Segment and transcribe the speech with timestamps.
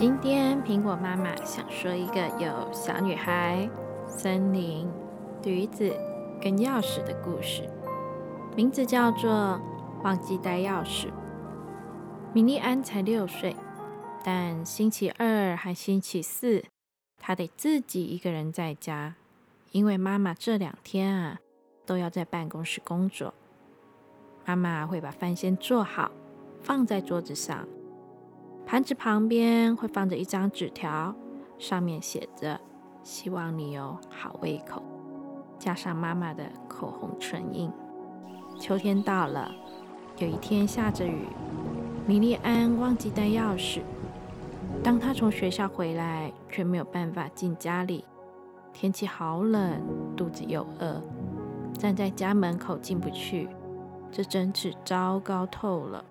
[0.00, 3.68] 今天苹果妈妈想说一个有小女孩、
[4.08, 4.90] 森林、
[5.42, 5.94] 驴子
[6.40, 7.68] 跟钥匙的故事，
[8.56, 9.30] 名字叫做
[10.02, 11.08] 《忘记带钥匙》。
[12.32, 13.54] 米莉安才六岁，
[14.24, 16.64] 但星期二和星期四，
[17.18, 19.16] 她得自己一个人在家，
[19.70, 21.40] 因为妈妈这两天啊
[21.84, 23.34] 都要在办公室工作。
[24.46, 26.10] 妈妈会把饭先做好，
[26.62, 27.68] 放在桌子上。
[28.70, 31.12] 盘子旁边会放着一张纸条，
[31.58, 32.60] 上面写着
[33.02, 34.80] “希望你有好胃口”，
[35.58, 37.68] 加上妈妈的口红唇印。
[38.60, 39.52] 秋天到了，
[40.18, 41.26] 有一天下着雨，
[42.06, 43.80] 米莉安忘记带钥匙。
[44.84, 48.04] 当她从学校回来，却没有办法进家里。
[48.72, 49.82] 天气好冷，
[50.16, 51.02] 肚子又饿，
[51.72, 53.48] 站在家门口进不去，
[54.12, 56.04] 这真是糟糕透了。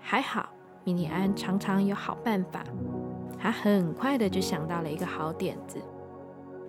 [0.00, 0.48] 还好。
[0.88, 2.64] 米莉安常常有好办法，
[3.38, 5.78] 她很快的就想到了一个好点子。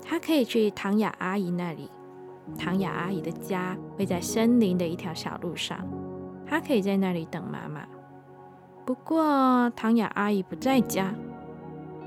[0.03, 1.89] 她可以去唐雅阿姨那里，
[2.57, 5.87] 唐雅阿姨的家会在森林的一条小路上，
[6.45, 7.87] 她可以在那里等妈妈。
[8.85, 11.13] 不过唐雅阿姨不在家，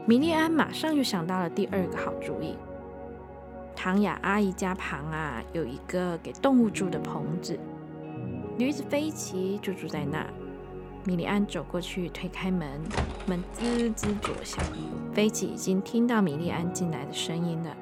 [0.06, 2.58] 米莉安马上就想到了第二个好主意。
[3.74, 7.58] 唐雅阿姨家旁啊有一个给动物住的棚子，
[8.58, 10.26] 驴子飞奇就住在那。
[11.04, 12.80] 米莉安走过去，推开门，
[13.26, 14.64] 门吱吱作响。
[15.12, 17.76] 飞奇已经听到米莉安进来的声音了，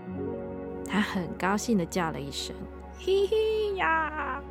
[0.88, 2.56] 他很高兴地叫了一声
[2.98, 4.42] ：“嘿嘿呀！”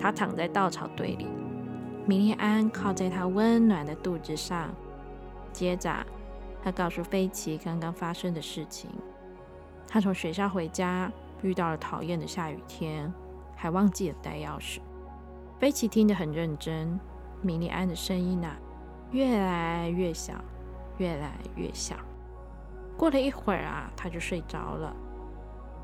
[0.00, 1.28] 他躺在稻草堆里，
[2.04, 4.68] 米莉安靠在他温暖的肚子上。
[5.52, 6.04] 接着，
[6.64, 8.90] 他告诉飞奇刚刚发生的事情。
[9.86, 13.12] 他从学校回家，遇到了讨厌的下雨天，
[13.54, 14.80] 还忘记了带钥匙。
[15.60, 16.98] 飞奇听得很认真。
[17.42, 18.56] 米莉安的声音啊，
[19.10, 20.34] 越来越小，
[20.98, 21.96] 越来越小。
[22.96, 24.94] 过了一会儿啊，他就睡着了。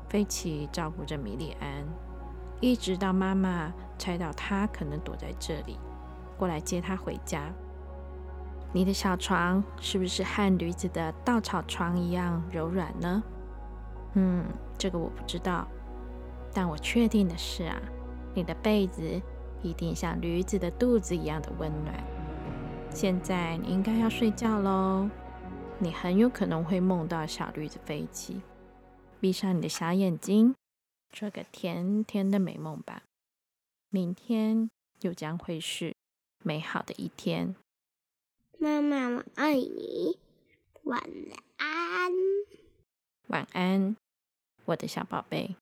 [0.07, 1.85] 菲奇照顾着米莉安，
[2.61, 5.77] 一直到妈妈猜到他可能躲在这里，
[6.37, 7.51] 过来接他回家。
[8.71, 13.21] 你的小床是不是和驴子的稻草床一样柔软呢？
[14.13, 14.45] 嗯，
[14.77, 15.67] 这个我不知道，
[16.53, 17.77] 但我确定的是啊，
[18.33, 19.21] 你的被子。
[19.61, 22.03] 一定像驴子的肚子一样的温暖。
[22.91, 25.09] 现在你应该要睡觉喽，
[25.77, 28.41] 你很有可能会梦到小驴子飞起。
[29.19, 30.55] 闭上你的小眼睛，
[31.11, 33.03] 做个甜甜的美梦吧。
[33.89, 34.69] 明天
[35.01, 35.95] 又将会是
[36.43, 37.55] 美好的一天。
[38.57, 40.17] 妈妈，我爱你。
[40.83, 41.01] 晚
[41.57, 42.11] 安。
[43.27, 43.95] 晚安，
[44.65, 45.55] 我的小宝贝。